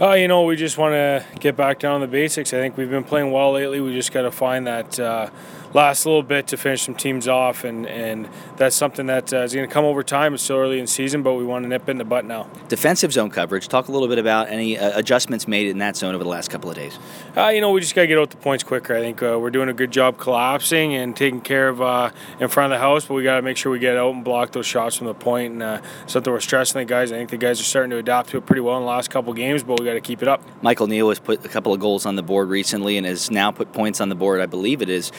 [0.00, 2.54] Uh, you know, we just want to get back down to the basics.
[2.54, 3.82] I think we've been playing well lately.
[3.82, 5.28] We just got to find that uh,
[5.72, 9.54] last little bit to finish some teams off, and, and that's something that uh, is
[9.54, 10.34] going to come over time.
[10.34, 12.48] It's still early in season, but we want to nip in the butt now.
[12.68, 13.68] Defensive zone coverage.
[13.68, 16.50] Talk a little bit about any uh, adjustments made in that zone over the last
[16.50, 16.98] couple of days.
[17.36, 18.96] Uh, you know, we just got to get out the points quicker.
[18.96, 22.48] I think uh, we're doing a good job collapsing and taking care of uh, in
[22.48, 24.52] front of the house, but we got to make sure we get out and block
[24.52, 27.12] those shots from the point, and something we're stressing the guys.
[27.12, 29.10] I think the guys are starting to adapt to it pretty well in the last
[29.10, 30.42] couple games, but we got to keep it up.
[30.62, 33.50] Michael Neal has put a couple of goals on the board recently and has now
[33.50, 34.40] put points on the board.
[34.40, 35.12] I believe it is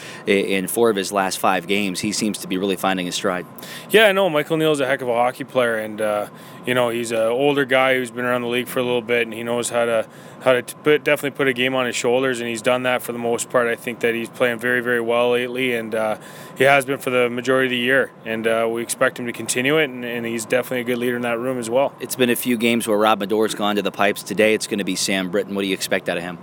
[0.45, 1.99] in four of his last five games.
[1.99, 3.45] He seems to be really finding his stride.
[3.89, 6.27] Yeah, I know Michael Neal's a heck of a hockey player, and uh,
[6.65, 9.23] you know he's an older guy who's been around the league for a little bit,
[9.23, 10.07] and he knows how to
[10.41, 13.11] how to put, definitely put a game on his shoulders, and he's done that for
[13.11, 13.67] the most part.
[13.67, 16.17] I think that he's playing very very well lately, and uh,
[16.57, 19.33] he has been for the majority of the year, and uh, we expect him to
[19.33, 21.93] continue it, and, and, he's definitely a good leader in that room as well.
[21.99, 24.23] It's been a few games where Rob Madore's gone to the pipes.
[24.23, 25.53] Today it's going to be Sam Brittain.
[25.53, 26.37] What do you expect out of him?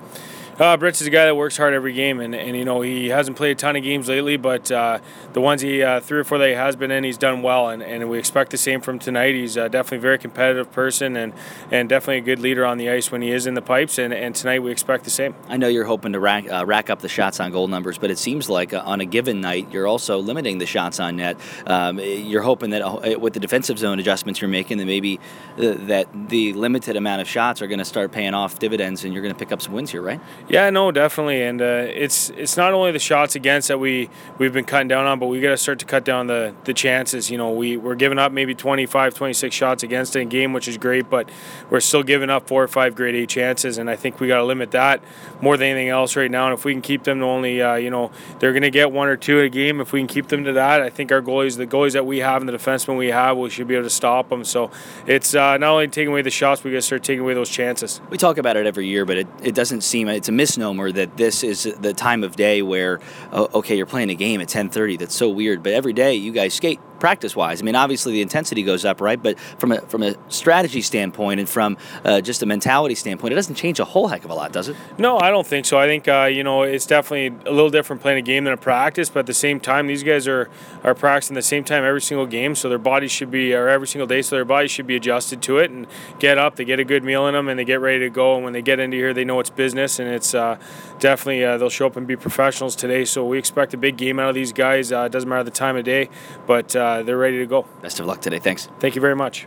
[0.58, 3.10] Uh, Brits is a guy that works hard every game, and, and you know he
[3.10, 4.98] hasn't played a ton of games lately, but uh,
[5.32, 7.68] the ones he uh, three or four that he has been in, he's done well,
[7.68, 9.36] and, and we expect the same from tonight.
[9.36, 11.32] He's uh, definitely a very competitive person, and
[11.70, 14.12] and definitely a good leader on the ice when he is in the pipes, and,
[14.12, 15.36] and tonight we expect the same.
[15.48, 18.10] I know you're hoping to rack, uh, rack up the shots on goal numbers, but
[18.10, 21.36] it seems like uh, on a given night you're also limiting the shots on net.
[21.68, 25.20] Um, you're hoping that with the defensive zone adjustments you're making, that maybe
[25.56, 29.22] that the limited amount of shots are going to start paying off dividends, and you're
[29.22, 30.20] going to pick up some wins here, right?
[30.48, 31.42] Yeah, no, definitely.
[31.42, 35.04] And uh, it's it's not only the shots against that we we've been cutting down
[35.04, 37.30] on, but we got to start to cut down the the chances.
[37.30, 40.66] You know, we we're giving up maybe 25, 26 shots against in a game, which
[40.66, 41.28] is great, but
[41.68, 44.38] we're still giving up four or five grade A chances, and I think we got
[44.38, 45.02] to limit that
[45.42, 46.46] more than anything else right now.
[46.46, 48.90] And if we can keep them to only, uh, you know, they're going to get
[48.90, 49.82] one or two a game.
[49.82, 52.18] If we can keep them to that, I think our goalies, the goalies that we
[52.18, 54.44] have and the defensemen we have, we should be able to stop them.
[54.44, 54.70] So
[55.06, 57.50] it's uh, not only taking away the shots, we got to start taking away those
[57.50, 58.00] chances.
[58.08, 61.16] We talk about it every year, but it, it doesn't seem it's a misnomer that
[61.16, 63.00] this is the time of day where
[63.32, 66.54] okay you're playing a game at 10:30 that's so weird but every day you guys
[66.54, 67.60] skate practice wise?
[67.62, 69.22] I mean, obviously the intensity goes up, right?
[69.22, 73.36] But from a from a strategy standpoint and from uh, just a mentality standpoint, it
[73.36, 74.76] doesn't change a whole heck of a lot, does it?
[74.98, 75.78] No, I don't think so.
[75.78, 78.58] I think uh, you know it's definitely a little different playing a game than a
[78.58, 80.48] practice, but at the same time, these guys are
[80.84, 83.86] are practicing the same time every single game, so their bodies should be or every
[83.86, 85.86] single day, so their bodies should be adjusted to it and
[86.18, 86.56] get up.
[86.56, 88.36] They get a good meal in them and they get ready to go.
[88.36, 90.58] And when they get into here, they know it's business and it's uh,
[90.98, 93.04] definitely uh, they'll show up and be professionals today.
[93.04, 94.92] So we expect a big game out of these guys.
[94.92, 96.08] Uh, it doesn't matter the time of day,
[96.46, 97.66] but uh, uh, they're ready to go.
[97.82, 98.38] Best of luck today.
[98.38, 98.68] Thanks.
[98.80, 99.46] Thank you very much.